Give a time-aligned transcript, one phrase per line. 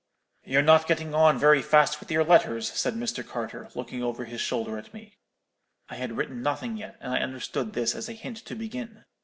[0.45, 3.23] "'You're not getting on very fast with your letters,' said Mr.
[3.23, 5.19] Carter, looking over his shoulder at me.
[5.89, 9.05] "'I had written nothing yet, and I understood this as a hint to begin.